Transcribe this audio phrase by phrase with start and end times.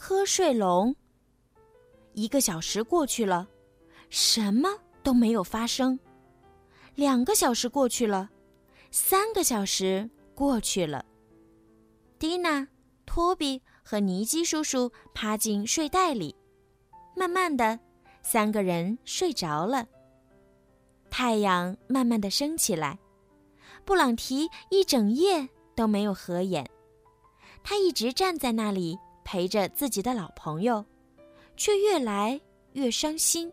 [0.00, 0.96] 瞌睡龙。
[2.14, 3.46] 一个小时过去了，
[4.08, 4.70] 什么
[5.02, 6.00] 都没有发生。
[6.94, 8.30] 两个小时过去了，
[8.90, 11.04] 三个小时过去了。
[12.18, 12.66] 蒂娜、
[13.04, 16.34] 托比和尼基叔叔趴进睡袋里，
[17.14, 17.78] 慢慢的，
[18.22, 19.86] 三个人睡着了。
[21.10, 22.98] 太阳慢慢的升起来，
[23.84, 26.66] 布朗提一整夜都没有合眼，
[27.62, 28.98] 他一直站在那里。
[29.30, 30.84] 陪着自己的老朋友，
[31.56, 32.40] 却越来
[32.72, 33.48] 越伤心。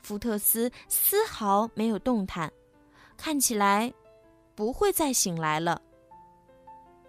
[0.00, 2.50] 福特斯丝毫没有动弹，
[3.14, 3.92] 看起来
[4.54, 5.82] 不会再醒来了。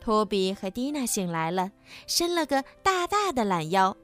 [0.02, 1.72] 托比和蒂娜醒来了，
[2.08, 3.96] 伸了个大大的懒腰。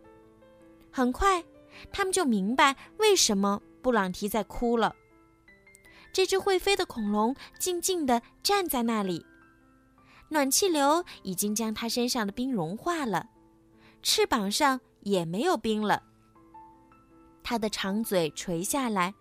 [0.90, 1.44] 很快，
[1.92, 4.96] 他们就明白为什么布朗提在哭了。
[6.14, 9.26] 这只会飞的恐龙静静地站在那里。
[10.30, 13.30] 暖气流已经将它身上的冰融化了，
[14.02, 16.02] 翅膀上也没有冰了。
[17.44, 19.14] 它的长嘴垂下来，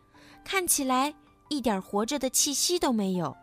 [0.45, 1.15] 看起来
[1.49, 3.37] 一点活着的气息都没有。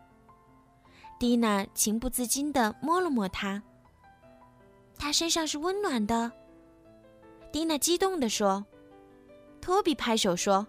[1.20, 3.62] 蒂娜情不自禁地摸了摸它，
[4.98, 6.32] 它身上是温暖的。
[7.52, 8.64] 蒂娜激动地说
[9.62, 10.66] ：“托比拍手说，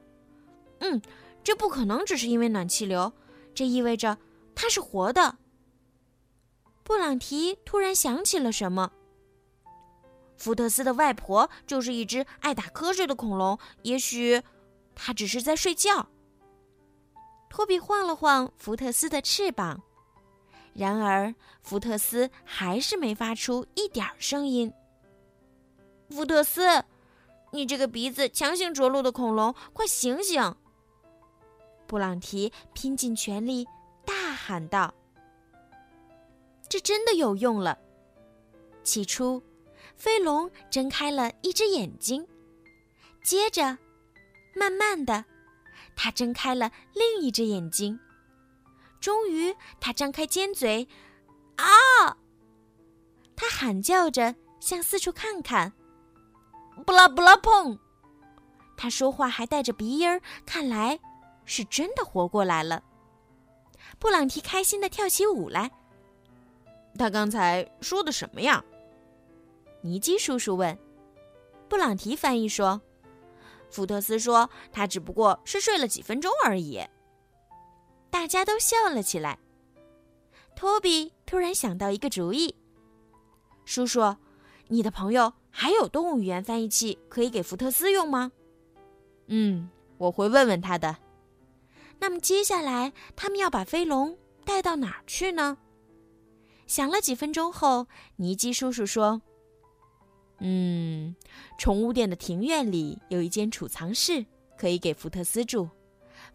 [0.79, 1.01] 嗯，
[1.43, 3.11] 这不可能只是因为暖气流，
[3.55, 4.15] 这意味着
[4.53, 5.37] 它是活的。”
[6.83, 8.91] 布朗提突然想起了什么。
[10.37, 14.41] 福特斯的外婆就是一只爱打瞌睡的恐龙，也许
[14.93, 16.09] 它只是在睡觉。
[17.49, 19.81] 托比晃了晃福特斯的翅膀，
[20.73, 24.73] 然而福特斯还是没发出一点声音。
[26.09, 26.83] 福特斯，
[27.51, 30.55] 你这个鼻子强行着陆的恐龙，快醒醒！
[31.87, 33.67] 布朗提拼尽全力
[34.03, 34.93] 大喊道。
[36.73, 37.77] 这真的有用了。
[38.83, 39.39] 起初，
[39.95, 42.27] 飞龙睁开了一只眼睛，
[43.23, 43.77] 接着，
[44.55, 45.23] 慢慢的，
[45.95, 47.99] 他睁开了另一只眼睛。
[48.99, 50.87] 终于，他张开尖嘴，
[51.57, 52.17] 啊！
[53.35, 55.71] 他喊叫着向四处看看。
[56.87, 57.77] 不拉不拉碰！
[58.75, 60.99] 他说话还带着鼻音儿，看来
[61.45, 62.83] 是真的活过来了。
[63.99, 65.69] 布朗提开心的跳起舞来。
[66.97, 68.63] 他刚才说的什么呀？
[69.81, 70.77] 尼基叔叔问。
[71.67, 72.79] 布朗提翻译说
[73.71, 76.79] ：“福特斯说他只不过是睡了几分钟而已。”
[78.11, 79.39] 大家都笑了起来。
[80.55, 82.55] 托比突然想到一个主意
[83.65, 84.15] ：“叔叔，
[84.67, 88.31] 你的朋友还有动物语言翻译器可以给福特斯用吗
[89.27, 90.97] ？”“嗯，我会问问他的。”
[91.99, 94.15] 那么接下来他们要把飞龙
[94.45, 95.57] 带到哪儿去呢？
[96.65, 99.21] 想了几分钟后，尼基叔叔说
[100.39, 101.15] ：“嗯，
[101.57, 104.25] 宠物店的庭院里有一间储藏室，
[104.57, 105.69] 可以给福特斯住。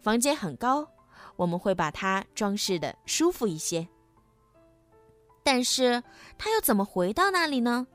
[0.01, 0.87] 房间很高，
[1.35, 3.87] 我们会把它装饰的舒服一些。
[5.43, 6.03] 但是
[6.37, 7.87] 他又怎么回到那里呢？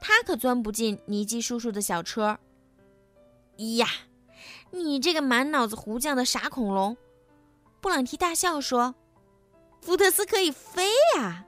[0.00, 2.38] 他可钻不进尼基叔叔的小车。
[3.76, 3.86] 呀，
[4.70, 6.96] 你这个满脑子胡浆的傻恐龙！”
[7.80, 8.94] 布朗提大笑说
[9.80, 11.46] ：“福特斯可以飞呀！”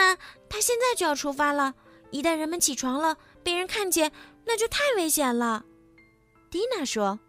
[0.00, 0.16] 那
[0.48, 1.74] 他现在就要出发了。
[2.10, 4.10] 一旦人们起床了，被人看见，
[4.46, 5.62] 那就太危险了。
[6.50, 7.20] 蒂娜说。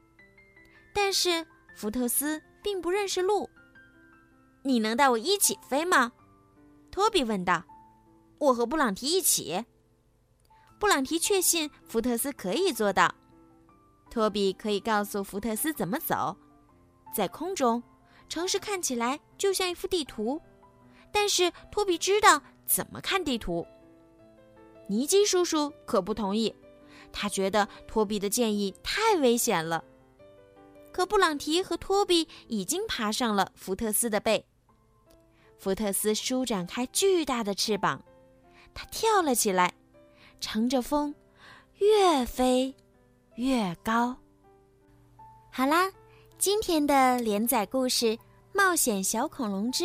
[0.93, 1.45] 但是
[1.75, 3.49] 福特斯并不认识路。
[4.63, 6.13] 你能带我一起飞吗？
[6.89, 7.61] 托比问道。
[8.39, 9.65] 我和布朗提一起。
[10.79, 13.13] 布朗提确信福特斯可以做到。
[14.09, 16.37] 托比可以告诉福特斯怎么走。
[17.13, 17.83] 在空中，
[18.29, 20.41] 城市看起来就像一幅地图。
[21.13, 22.41] 但是托比知道
[22.73, 23.65] 怎么看地图。
[24.87, 26.53] 尼基叔叔可不同意，
[27.11, 29.83] 他觉得托比的建议太危险了。
[30.91, 34.45] 可布朗提和托比已经爬上了福特斯的背。
[35.57, 38.03] 福特斯舒展开巨大的翅膀，
[38.73, 39.73] 他跳了起来，
[40.39, 41.13] 乘着风，
[41.75, 42.75] 越飞
[43.35, 44.17] 越高。
[45.51, 45.91] 好啦，
[46.37, 48.05] 今天的连载故事
[48.53, 49.83] 《冒险小恐龙之》。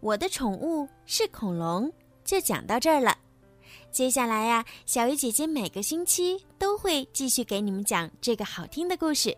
[0.00, 1.90] 我的宠物是恐龙，
[2.32, 3.14] 就讲到这儿了。
[3.90, 9.36] 接下来呀，小鱼姐姐每个星期都会继续给你们讲这个好听的故事，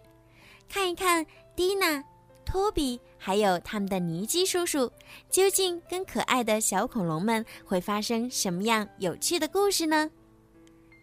[0.68, 1.26] 看一看
[1.56, 2.00] 蒂娜、
[2.44, 4.88] 托比还有他们的尼基叔叔，
[5.28, 10.08] 究竟跟可爱的小恐龙们会发生什么样有趣的故事呢？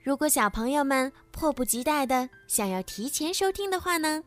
[0.01, 4.23] 如果小朋友们迫不及待的想要提前收听的话呢，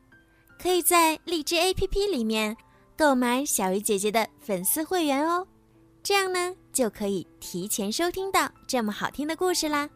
[0.60, 2.54] 可以在荔枝 APP 里面。
[2.94, 5.48] 购买小鱼姐姐的粉丝会员哦，
[6.02, 9.88] 这样呢就可以提前收听到这么好听的故事啦。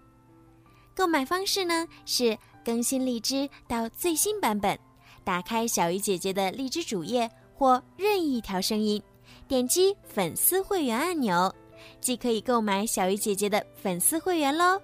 [0.95, 4.79] 购买方式呢是更新荔枝到最新版本，
[5.25, 9.03] 打开小鱼姐姐的荔枝主页或任意一条声音，
[9.47, 11.53] 点击粉丝会员按钮，
[12.01, 14.81] 即可以购买小鱼姐姐的粉丝会员喽。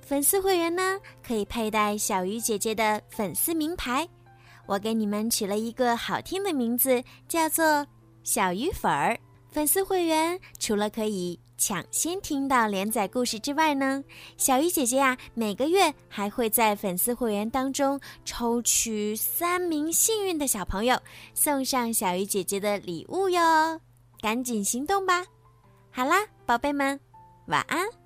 [0.00, 4.08] 粉丝会员呢可以佩戴小鱼姐姐的粉丝名牌。
[4.66, 7.86] 我给你们取了一个好听的名字，叫做
[8.24, 9.18] “小鱼粉儿”。
[9.50, 14.04] 粉丝会员除了可以抢先听到连载故事之外呢，
[14.36, 21.00] 小鱼姐姐呀，每个月还会在粉丝会员当中抽取三名幸运的小朋友，
[21.34, 23.80] 送上小鱼姐姐的礼物哟！
[24.20, 25.24] 赶紧行动吧！
[25.90, 27.00] 好啦，宝贝们，
[27.46, 27.97] 晚安。